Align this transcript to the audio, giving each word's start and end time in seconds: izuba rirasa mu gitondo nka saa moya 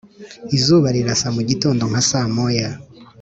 izuba 0.55 0.87
rirasa 0.95 1.27
mu 1.35 1.41
gitondo 1.49 1.83
nka 1.89 2.01
saa 2.09 2.27
moya 2.35 2.69